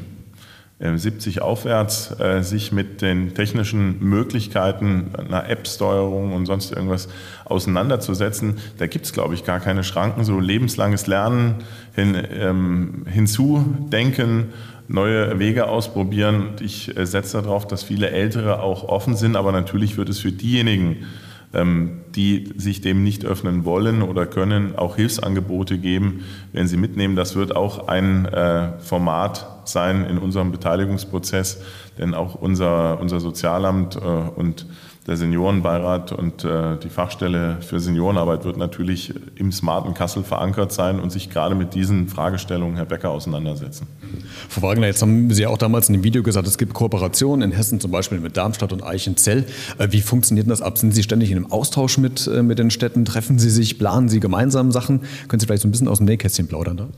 äh, 0.80 0.98
70 0.98 1.40
aufwärts, 1.40 2.18
äh, 2.18 2.42
sich 2.42 2.72
mit 2.72 3.00
den 3.00 3.32
technischen 3.32 4.00
Möglichkeiten 4.00 5.12
einer 5.16 5.48
App-Steuerung 5.48 6.32
und 6.32 6.46
sonst 6.46 6.72
irgendwas 6.72 7.08
auseinanderzusetzen. 7.44 8.58
Da 8.78 8.88
gibt 8.88 9.06
es, 9.06 9.12
glaube 9.12 9.34
ich, 9.34 9.44
gar 9.44 9.60
keine 9.60 9.84
Schranken. 9.84 10.24
So 10.24 10.40
lebenslanges 10.40 11.06
Lernen 11.06 11.62
hin, 11.94 12.20
ähm, 12.32 13.04
hinzudenken 13.08 14.48
neue 14.90 15.38
Wege 15.38 15.69
ausprobieren. 15.69 16.54
Ich 16.60 16.96
äh, 16.96 17.06
setze 17.06 17.40
darauf, 17.40 17.66
dass 17.66 17.82
viele 17.82 18.10
Ältere 18.10 18.60
auch 18.60 18.84
offen 18.84 19.16
sind, 19.16 19.37
aber 19.37 19.52
natürlich 19.52 19.97
wird 19.97 20.09
es 20.09 20.18
für 20.18 20.32
diejenigen, 20.32 21.06
ähm, 21.52 22.00
die 22.14 22.52
sich 22.56 22.80
dem 22.80 23.04
nicht 23.04 23.25
öffnen 23.25 23.64
wollen 23.64 24.02
oder 24.02 24.26
können, 24.26 24.76
auch 24.76 24.97
Hilfsangebote 24.97 25.78
geben, 25.78 26.25
wenn 26.52 26.66
sie 26.66 26.76
mitnehmen. 26.76 27.16
Das 27.16 27.37
wird 27.37 27.54
auch 27.54 27.88
ein 27.88 28.26
äh, 28.26 28.78
Format 28.80 29.47
sein 29.64 30.04
in 30.06 30.18
unserem 30.18 30.50
Beteiligungsprozess, 30.50 31.62
denn 31.99 32.14
auch 32.14 32.35
unser, 32.35 33.00
unser 33.00 33.20
Sozialamt 33.20 33.97
äh, 33.97 33.99
und 34.00 34.66
der 35.07 35.16
Seniorenbeirat 35.16 36.12
und 36.12 36.45
äh, 36.45 36.76
die 36.76 36.90
Fachstelle 36.90 37.57
für 37.61 37.80
Seniorenarbeit 37.80 38.45
wird 38.45 38.59
natürlich 38.59 39.14
im 39.37 39.50
smarten 39.50 39.95
Kassel 39.95 40.23
verankert 40.23 40.73
sein 40.73 41.00
und 41.00 41.11
sich 41.11 41.30
gerade 41.30 41.54
mit 41.54 41.75
diesen 41.75 42.09
Fragestellungen, 42.09 42.76
Herr 42.76 42.85
Becker, 42.85 43.11
auseinandersetzen. 43.11 43.87
Frau 44.49 44.62
Wagner, 44.62 44.87
jetzt 44.87 45.00
haben 45.00 45.30
Sie 45.30 45.42
ja 45.42 45.49
auch 45.49 45.59
damals 45.59 45.88
in 45.88 45.95
dem 45.95 46.04
Video 46.04 46.23
gesagt, 46.23 46.47
es 46.47 46.59
gibt 46.59 46.75
Kooperationen 46.75 47.50
in 47.50 47.57
Hessen 47.57 47.80
zum 47.80 47.90
Beispiel 47.90 48.21
mit 48.21 48.37
Darmstadt 48.37 48.73
und 48.73 48.85
Eichenzell. 48.85 49.47
Äh, 49.78 49.88
wie 49.90 50.02
funktioniert 50.02 50.49
das 50.50 50.61
ab? 50.61 50.76
Sind 50.76 50.92
Sie 50.92 51.02
ständig 51.02 51.30
in 51.30 51.38
einem 51.38 51.50
Austausch 51.50 51.97
mit, 51.97 52.26
äh, 52.26 52.42
mit 52.42 52.59
den 52.59 52.71
Städten? 52.71 53.07
Treffen 53.07 53.38
Sie 53.38 53.50
sich? 53.50 53.78
Planen 53.78 54.09
Sie 54.11 54.21
gemeinsam 54.21 54.71
Sachen? 54.71 55.00
Können 55.28 55.40
Sie 55.40 55.47
vielleicht 55.47 55.62
so 55.62 55.69
ein 55.69 55.71
bisschen 55.71 55.88
aus 55.88 55.99
dem 55.99 56.07
Nähkästchen 56.07 56.47
plaudern 56.47 56.76
da? 56.76 56.88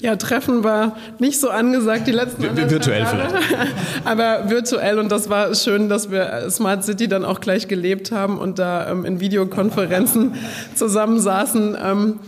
Ja, 0.00 0.16
Treffen 0.16 0.64
war 0.64 0.96
nicht 1.18 1.38
so 1.38 1.50
angesagt 1.50 2.06
die 2.06 2.12
letzten 2.12 2.42
Jahre. 2.42 2.70
Virtuell 2.70 3.04
vielleicht. 3.04 3.34
Aber 4.04 4.48
virtuell 4.48 4.98
und 4.98 5.12
das 5.12 5.28
war 5.28 5.54
schön, 5.54 5.90
dass 5.90 6.10
wir 6.10 6.48
Smart 6.50 6.84
City 6.84 7.06
dann 7.06 7.24
auch 7.24 7.40
gleich 7.40 7.68
gelebt 7.68 8.10
haben 8.10 8.38
und 8.38 8.58
da 8.58 8.90
ähm, 8.90 9.04
in 9.04 9.20
Videokonferenzen 9.20 10.34
zusammensaßen. 10.74 11.76
Ähm, 11.82 12.20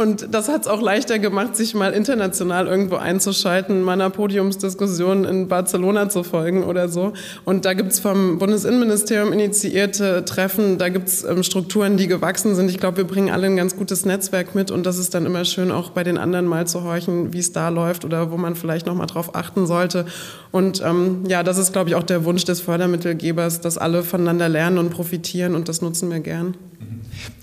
und 0.00 0.34
das 0.34 0.48
hat 0.48 0.62
es 0.62 0.66
auch 0.66 0.80
leichter 0.80 1.18
gemacht, 1.18 1.54
sich 1.54 1.74
mal 1.74 1.92
international 1.92 2.66
irgendwo 2.66 2.96
einzuschalten, 2.96 3.82
meiner 3.82 4.08
Podiumsdiskussion 4.08 5.26
in 5.26 5.48
Barcelona 5.48 6.08
zu 6.08 6.22
folgen 6.22 6.64
oder 6.64 6.88
so. 6.88 7.12
Und 7.44 7.66
da 7.66 7.74
gibt 7.74 7.92
es 7.92 8.00
vom 8.00 8.38
Bundesinnenministerium 8.38 9.30
initiierte 9.30 10.24
Treffen, 10.24 10.78
da 10.78 10.88
gibt 10.88 11.08
es 11.08 11.22
ähm, 11.22 11.42
Strukturen, 11.42 11.98
die 11.98 12.06
gewachsen 12.06 12.54
sind. 12.54 12.70
Ich 12.70 12.78
glaube, 12.78 12.96
wir 12.96 13.04
bringen 13.04 13.28
alle 13.28 13.46
ein 13.46 13.56
ganz 13.56 13.76
gutes 13.76 14.06
Netzwerk 14.06 14.54
mit 14.54 14.70
und 14.70 14.86
das 14.86 14.96
ist 14.96 15.12
dann 15.12 15.26
immer 15.26 15.44
schön, 15.44 15.70
auch 15.70 15.90
bei 15.90 16.02
den 16.02 16.16
anderen 16.16 16.46
mal 16.46 16.66
zu 16.66 16.82
horchen, 16.82 17.34
wie 17.34 17.38
es 17.38 17.52
da 17.52 17.68
läuft 17.68 18.06
oder 18.06 18.30
wo 18.30 18.38
man 18.38 18.56
vielleicht 18.56 18.86
noch 18.86 18.94
mal 18.94 19.04
drauf 19.04 19.34
achten 19.34 19.66
sollte. 19.66 20.06
Und 20.50 20.82
ähm, 20.82 21.24
ja, 21.28 21.42
das 21.42 21.58
ist, 21.58 21.74
glaube 21.74 21.90
ich, 21.90 21.94
auch 21.94 22.04
der 22.04 22.24
Wunsch 22.24 22.44
des 22.44 22.62
Fördermittelgebers, 22.62 23.60
dass 23.60 23.76
alle 23.76 24.02
voneinander 24.02 24.48
lernen 24.48 24.78
und 24.78 24.88
profitieren 24.88 25.54
und 25.54 25.68
das 25.68 25.82
nutzen 25.82 26.10
wir 26.10 26.20
gern. 26.20 26.54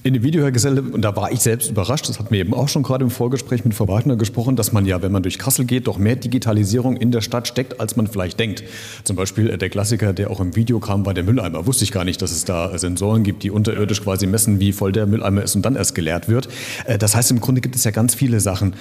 In 0.04 0.14
dem 0.14 0.24
Video, 0.24 0.42
Herr 0.42 0.52
Geselle, 0.52 0.82
und 0.82 1.02
da 1.02 1.16
war 1.16 1.32
ich 1.32 1.40
selbst 1.42 1.70
überrascht, 1.70 2.08
das 2.08 2.18
hatten 2.18 2.32
wir 2.32 2.40
eben 2.40 2.54
auch 2.54 2.70
schon 2.70 2.82
gerade 2.82 3.04
im 3.04 3.10
Vorgespräch 3.12 3.66
mit 3.66 3.74
Frau 3.74 3.88
Wagner 3.88 4.16
gesprochen, 4.16 4.56
dass 4.56 4.72
man 4.72 4.86
ja, 4.86 5.02
wenn 5.02 5.12
man 5.12 5.22
durch 5.22 5.38
Kassel 5.38 5.66
geht, 5.66 5.88
doch 5.88 5.98
mehr 5.98 6.16
Digitalisierung 6.16 6.96
in 6.96 7.12
der 7.12 7.22
Stadt 7.22 7.48
steckt, 7.48 7.80
als 7.82 7.98
man 7.98 8.08
vielleicht 8.08 8.40
denkt. 8.40 8.64
Zum 9.04 9.16
Beispiel 9.16 9.50
äh, 9.50 9.58
der 9.58 9.70
Klassiker, 9.70 10.14
der 10.14 10.32
auch 10.32 10.40
im 10.40 10.56
Video 10.56 10.80
kam, 10.80 11.06
war 11.06 11.14
der 11.14 11.24
Mülleimer. 11.24 11.66
Wusste 11.66 11.84
ich 11.84 11.92
gar 11.92 12.06
nicht, 12.06 12.22
dass 12.22 12.32
es 12.32 12.46
da 12.46 12.78
Sensoren 12.78 13.24
gibt, 13.24 13.44
die 13.44 13.52
unterirdisch 13.52 14.02
quasi 14.02 14.28
messen, 14.28 14.60
wie 14.60 14.72
voll 14.72 14.94
der 14.94 15.08
Mülleimer 15.08 15.44
ist 15.44 15.56
und 15.56 15.66
dann 15.66 15.76
erst 15.76 15.94
geleert 15.94 16.30
wird. 16.30 16.48
Äh, 16.86 16.98
das 16.98 17.16
heißt, 17.16 17.32
im 17.32 17.42
Grunde 17.42 17.62
gibt 17.62 17.76
es 17.76 17.84
ja 17.84 17.92
ganz 17.92 18.16
viele 18.16 18.40
Sachen. 18.40 18.74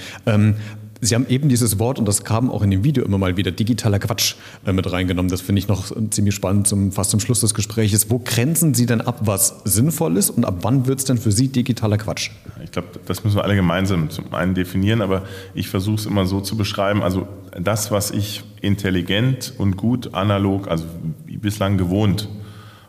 Sie 1.01 1.15
haben 1.15 1.27
eben 1.29 1.49
dieses 1.49 1.79
Wort, 1.79 1.99
und 1.99 2.07
das 2.07 2.25
kam 2.25 2.51
auch 2.51 2.63
in 2.63 2.71
dem 2.71 2.83
Video 2.83 3.05
immer 3.05 3.19
mal 3.19 3.37
wieder, 3.37 3.51
digitaler 3.51 3.99
Quatsch 3.99 4.37
äh, 4.65 4.73
mit 4.73 4.91
reingenommen. 4.91 5.31
Das 5.31 5.41
finde 5.41 5.59
ich 5.59 5.69
noch 5.69 5.93
ziemlich 6.11 6.35
spannend, 6.35 6.67
zum, 6.67 6.93
fast 6.93 7.11
zum 7.11 7.21
Schluss 7.21 7.41
des 7.41 7.55
Gesprächs. 7.55 8.11
Wo 8.11 8.19
grenzen 8.19 8.75
Sie 8.75 8.87
denn 8.87 9.01
ab, 9.01 9.21
was 9.23 9.61
sinnvoll 9.65 10.17
ist 10.17 10.31
und 10.31 10.45
ab 10.45 10.59
wann 10.63 10.87
wird 10.87 11.01
es 11.01 11.05
denn 11.05 11.19
für 11.19 11.33
Sie 11.33 11.49
digitaler 11.49 11.99
Quatsch? 11.99 12.31
Ich 12.65 12.73
glaube, 12.73 12.89
das 13.05 13.25
müssen 13.25 13.37
wir 13.37 13.45
alle 13.45 13.57
gemeinsam 13.57 14.11
zum 14.11 14.33
einen 14.33 14.55
definieren, 14.55 15.03
aber 15.03 15.25
ich 15.55 15.69
versuche 15.69 15.97
es 15.97 16.07
immer 16.07 16.25
so 16.25 16.41
zu 16.41 16.57
beschreiben. 16.57 17.03
Also 17.03 17.29
das, 17.59 17.91
was 17.91 18.11
ich 18.11 18.43
intelligent 18.61 19.53
und 19.59 19.77
gut 19.77 20.15
analog, 20.15 20.69
also 20.69 20.87
wie 21.27 21.37
bislang 21.37 21.77
gewohnt, 21.77 22.29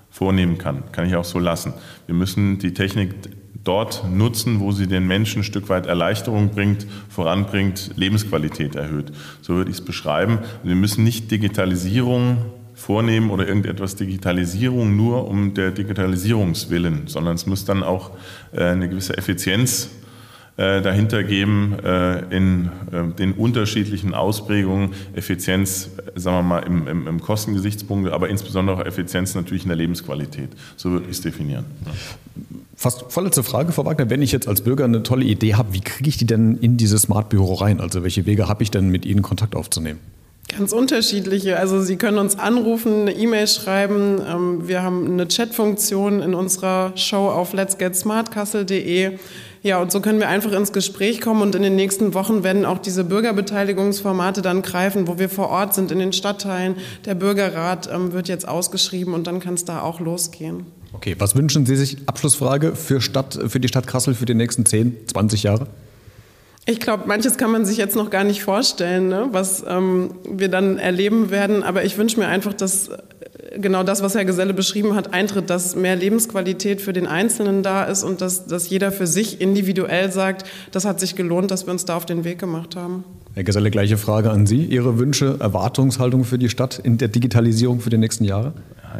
vornehmen 0.09 0.57
kann, 0.57 0.83
kann 0.91 1.05
ich 1.05 1.15
auch 1.15 1.25
so 1.25 1.39
lassen. 1.39 1.73
Wir 2.05 2.15
müssen 2.15 2.57
die 2.57 2.73
Technik 2.73 3.13
dort 3.67 4.09
nutzen, 4.09 4.59
wo 4.59 4.71
sie 4.71 4.87
den 4.87 5.05
Menschen 5.07 5.41
ein 5.41 5.43
Stück 5.43 5.69
weit 5.69 5.85
Erleichterung 5.85 6.49
bringt, 6.49 6.87
voranbringt, 7.09 7.91
Lebensqualität 7.95 8.75
erhöht. 8.75 9.11
So 9.41 9.55
würde 9.55 9.69
ich 9.69 9.77
es 9.77 9.85
beschreiben. 9.85 10.39
Wir 10.63 10.75
müssen 10.75 11.03
nicht 11.03 11.29
Digitalisierung 11.31 12.37
vornehmen 12.77 13.31
oder 13.31 13.47
irgendetwas 13.47 13.95
Digitalisierung 13.95 14.95
nur 14.95 15.27
um 15.27 15.53
der 15.53 15.71
Digitalisierungswillen, 15.71 17.07
sondern 17.07 17.35
es 17.35 17.47
muss 17.47 17.65
dann 17.65 17.83
auch 17.83 18.11
äh, 18.53 18.63
eine 18.63 18.87
gewisse 18.87 19.17
Effizienz 19.17 19.89
äh, 20.57 20.81
dahinter 20.81 21.23
geben 21.23 21.75
äh, 21.83 22.19
in 22.35 22.69
den 23.19 23.33
unterschiedlichen 23.33 24.13
Ausprägungen, 24.13 24.91
Effizienz, 25.13 25.89
sagen 26.15 26.37
wir 26.37 26.43
mal, 26.43 26.59
im, 26.59 26.87
im, 26.87 27.07
im 27.07 27.21
Kostengesichtspunkt, 27.21 28.11
aber 28.11 28.29
insbesondere 28.29 28.77
auch 28.77 28.85
Effizienz 28.85 29.35
natürlich 29.35 29.63
in 29.63 29.69
der 29.69 29.77
Lebensqualität. 29.77 30.49
So 30.75 30.91
würde 30.91 31.05
ich 31.05 31.17
es 31.17 31.21
definieren. 31.21 31.65
Fast 32.79 33.05
vorletzte 33.09 33.41
Frage, 33.41 33.71
Frau 33.71 33.85
Wagner. 33.85 34.11
Wenn 34.11 34.21
ich 34.21 34.31
jetzt 34.31 34.47
als 34.47 34.61
Bürger 34.61 34.85
eine 34.85 35.01
tolle 35.01 35.25
Idee 35.25 35.55
habe, 35.55 35.73
wie 35.73 35.81
kriege 35.81 36.07
ich 36.07 36.17
die 36.17 36.27
denn 36.27 36.59
in 36.59 36.77
dieses 36.77 37.01
Smart 37.01 37.27
Büro 37.27 37.55
rein? 37.55 37.81
Also 37.81 38.03
welche 38.03 38.27
Wege 38.27 38.47
habe 38.47 38.61
ich 38.61 38.69
denn, 38.69 38.89
mit 38.89 39.03
Ihnen 39.03 39.23
Kontakt 39.23 39.55
aufzunehmen? 39.55 39.99
Ganz 40.55 40.73
unterschiedliche. 40.73 41.57
Also 41.57 41.81
Sie 41.81 41.95
können 41.95 42.19
uns 42.19 42.37
anrufen, 42.37 43.01
eine 43.01 43.13
E-Mail 43.13 43.47
schreiben. 43.47 44.21
Ähm, 44.29 44.67
wir 44.67 44.83
haben 44.83 45.11
eine 45.11 45.27
Chat-Funktion 45.27 46.21
in 46.21 46.35
unserer 46.35 46.95
Show 46.95 47.29
auf 47.29 47.53
letsgetsmartkassel.de. 47.53 49.17
Ja, 49.63 49.81
und 49.81 49.91
so 49.91 49.99
können 49.99 50.19
wir 50.19 50.29
einfach 50.29 50.51
ins 50.51 50.71
Gespräch 50.71 51.19
kommen 51.19 51.41
und 51.41 51.55
in 51.55 51.63
den 51.63 51.75
nächsten 51.75 52.13
Wochen 52.13 52.43
werden 52.43 52.63
auch 52.63 52.77
diese 52.77 53.03
Bürgerbeteiligungsformate 53.03 54.43
dann 54.43 54.61
greifen, 54.61 55.07
wo 55.07 55.17
wir 55.17 55.29
vor 55.29 55.49
Ort 55.49 55.73
sind 55.73 55.91
in 55.91 55.97
den 55.97 56.13
Stadtteilen. 56.13 56.75
Der 57.05 57.15
Bürgerrat 57.15 57.89
ähm, 57.91 58.13
wird 58.13 58.27
jetzt 58.27 58.47
ausgeschrieben 58.47 59.15
und 59.15 59.25
dann 59.25 59.39
kann 59.39 59.55
es 59.55 59.65
da 59.65 59.81
auch 59.81 59.99
losgehen. 59.99 60.67
Okay, 60.93 61.15
was 61.19 61.35
wünschen 61.35 61.65
Sie 61.65 61.75
sich, 61.75 61.97
Abschlussfrage, 62.05 62.75
für, 62.75 63.01
Stadt, 63.01 63.37
für 63.47 63.59
die 63.59 63.67
Stadt 63.67 63.87
Kassel 63.87 64.13
für 64.13 64.25
die 64.25 64.33
nächsten 64.33 64.65
10, 64.65 65.07
20 65.07 65.43
Jahre? 65.43 65.67
Ich 66.69 66.81
glaube, 66.81 67.03
manches 67.07 67.37
kann 67.37 67.49
man 67.49 67.65
sich 67.65 67.77
jetzt 67.77 67.95
noch 67.95 68.09
gar 68.09 68.25
nicht 68.25 68.43
vorstellen, 68.43 69.07
ne, 69.07 69.29
was 69.31 69.63
ähm, 69.65 70.11
wir 70.29 70.49
dann 70.49 70.77
erleben 70.77 71.29
werden. 71.29 71.63
Aber 71.63 71.85
ich 71.85 71.97
wünsche 71.97 72.19
mir 72.19 72.27
einfach, 72.27 72.53
dass 72.53 72.89
äh, 72.89 72.97
genau 73.57 73.83
das, 73.83 74.01
was 74.01 74.15
Herr 74.15 74.25
Geselle 74.25 74.53
beschrieben 74.53 74.93
hat, 74.93 75.13
eintritt, 75.13 75.49
dass 75.49 75.77
mehr 75.77 75.95
Lebensqualität 75.95 76.81
für 76.81 76.91
den 76.91 77.07
Einzelnen 77.07 77.63
da 77.63 77.85
ist 77.85 78.03
und 78.03 78.19
dass, 78.19 78.47
dass 78.47 78.69
jeder 78.69 78.91
für 78.91 79.07
sich 79.07 79.39
individuell 79.39 80.11
sagt, 80.11 80.45
das 80.71 80.83
hat 80.83 80.99
sich 80.99 81.15
gelohnt, 81.15 81.51
dass 81.51 81.67
wir 81.67 81.71
uns 81.71 81.85
da 81.85 81.95
auf 81.95 82.05
den 82.05 82.25
Weg 82.25 82.39
gemacht 82.39 82.75
haben. 82.75 83.05
Herr 83.33 83.45
Geselle, 83.45 83.71
gleiche 83.71 83.97
Frage 83.97 84.31
an 84.31 84.45
Sie. 84.45 84.65
Ihre 84.65 84.99
Wünsche, 84.99 85.37
Erwartungshaltung 85.39 86.25
für 86.25 86.37
die 86.37 86.49
Stadt 86.49 86.79
in 86.79 86.97
der 86.97 87.07
Digitalisierung 87.07 87.79
für 87.79 87.89
die 87.89 87.97
nächsten 87.97 88.25
Jahre? 88.25 88.53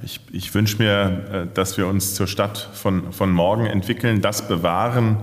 Ich, 0.03 0.19
ich 0.31 0.53
wünsche 0.53 0.77
mir, 0.77 1.23
äh, 1.31 1.47
dass 1.53 1.77
wir 1.77 1.87
uns 1.87 2.15
zur 2.15 2.27
Stadt 2.27 2.69
von, 2.73 3.11
von 3.11 3.31
morgen 3.31 3.65
entwickeln, 3.65 4.21
das 4.21 4.47
bewahren, 4.47 5.17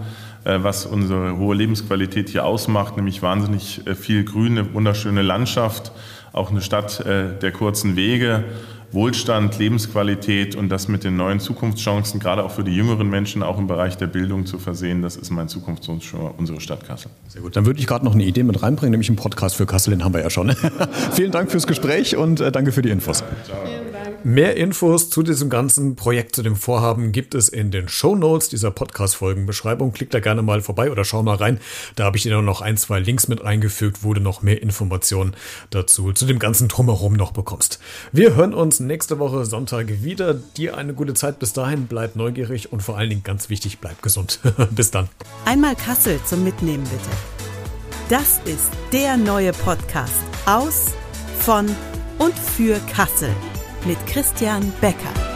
äh, 0.44 0.58
was 0.62 0.86
unsere 0.86 1.38
hohe 1.38 1.54
Lebensqualität 1.54 2.28
hier 2.28 2.44
ausmacht, 2.44 2.96
nämlich 2.96 3.22
wahnsinnig 3.22 3.86
äh, 3.86 3.94
viel 3.94 4.24
grüne, 4.24 4.74
wunderschöne 4.74 5.22
Landschaft, 5.22 5.92
auch 6.32 6.50
eine 6.50 6.62
Stadt 6.62 7.04
der 7.06 7.52
kurzen 7.52 7.94
Wege 7.94 8.42
Wohlstand, 8.94 9.58
Lebensqualität 9.58 10.54
und 10.54 10.68
das 10.68 10.88
mit 10.88 11.04
den 11.04 11.16
neuen 11.16 11.40
Zukunftschancen, 11.40 12.20
gerade 12.20 12.44
auch 12.44 12.52
für 12.52 12.62
die 12.62 12.74
jüngeren 12.74 13.10
Menschen, 13.10 13.42
auch 13.42 13.58
im 13.58 13.66
Bereich 13.66 13.96
der 13.96 14.06
Bildung 14.06 14.46
zu 14.46 14.58
versehen, 14.58 15.02
das 15.02 15.16
ist 15.16 15.30
mein 15.30 15.48
Zukunftswunsch 15.48 16.06
für 16.06 16.34
unsere 16.36 16.60
Stadt 16.60 16.86
Kassel. 16.86 17.10
Sehr 17.26 17.42
gut. 17.42 17.56
Dann 17.56 17.66
würde 17.66 17.80
ich 17.80 17.86
gerade 17.86 18.04
noch 18.04 18.14
eine 18.14 18.24
Idee 18.24 18.44
mit 18.44 18.62
reinbringen, 18.62 18.92
nämlich 18.92 19.08
einen 19.08 19.16
Podcast 19.16 19.56
für 19.56 19.66
Kassel, 19.66 19.90
den 19.90 20.04
haben 20.04 20.14
wir 20.14 20.22
ja 20.22 20.30
schon. 20.30 20.54
Vielen 21.12 21.32
Dank 21.32 21.50
fürs 21.50 21.66
Gespräch 21.66 22.16
und 22.16 22.40
danke 22.40 22.70
für 22.70 22.82
die 22.82 22.90
Infos. 22.90 23.24
Ciao. 23.44 23.83
Mehr 24.26 24.56
Infos 24.56 25.10
zu 25.10 25.22
diesem 25.22 25.50
ganzen 25.50 25.96
Projekt, 25.96 26.34
zu 26.34 26.42
dem 26.42 26.56
Vorhaben 26.56 27.12
gibt 27.12 27.34
es 27.34 27.50
in 27.50 27.70
den 27.70 27.90
Show 27.90 28.16
Notes 28.16 28.48
dieser 28.48 28.70
Podcast-Folgenbeschreibung. 28.70 29.92
Klickt 29.92 30.14
da 30.14 30.20
gerne 30.20 30.40
mal 30.40 30.62
vorbei 30.62 30.90
oder 30.90 31.04
schau 31.04 31.22
mal 31.22 31.36
rein. 31.36 31.60
Da 31.94 32.04
habe 32.04 32.16
ich 32.16 32.22
dir 32.22 32.40
noch 32.40 32.62
ein, 32.62 32.78
zwei 32.78 33.00
Links 33.00 33.28
mit 33.28 33.42
eingefügt, 33.42 33.98
wo 34.02 34.14
du 34.14 34.22
noch 34.22 34.40
mehr 34.40 34.62
Informationen 34.62 35.36
dazu, 35.68 36.14
zu 36.14 36.24
dem 36.24 36.38
ganzen 36.38 36.68
Drumherum 36.68 37.12
noch 37.12 37.32
bekommst. 37.32 37.80
Wir 38.12 38.34
hören 38.34 38.54
uns 38.54 38.80
nächste 38.80 39.18
Woche 39.18 39.44
Sonntag 39.44 40.02
wieder. 40.02 40.32
Dir 40.32 40.78
eine 40.78 40.94
gute 40.94 41.12
Zeit 41.12 41.38
bis 41.38 41.52
dahin. 41.52 41.86
Bleib 41.86 42.16
neugierig 42.16 42.72
und 42.72 42.82
vor 42.82 42.96
allen 42.96 43.10
Dingen 43.10 43.24
ganz 43.24 43.50
wichtig, 43.50 43.78
bleib 43.80 44.00
gesund. 44.00 44.40
bis 44.70 44.90
dann. 44.90 45.10
Einmal 45.44 45.76
Kassel 45.76 46.18
zum 46.24 46.44
Mitnehmen 46.44 46.84
bitte. 46.84 47.10
Das 48.08 48.40
ist 48.46 48.70
der 48.90 49.18
neue 49.18 49.52
Podcast 49.52 50.14
aus, 50.46 50.94
von 51.40 51.66
und 52.18 52.38
für 52.38 52.80
Kassel 52.90 53.28
mit 53.86 53.98
Christian 54.06 54.72
Becker. 54.80 55.33